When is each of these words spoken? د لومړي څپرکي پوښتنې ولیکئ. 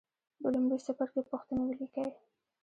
د 0.41 0.43
لومړي 0.53 0.77
څپرکي 0.85 1.21
پوښتنې 1.31 1.63
ولیکئ. 1.65 2.09